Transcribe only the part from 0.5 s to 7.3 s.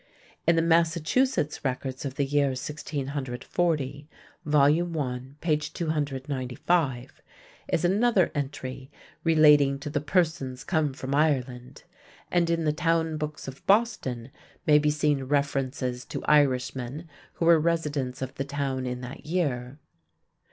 the Massachusetts records of the year 1640 (vol. I, p. 295)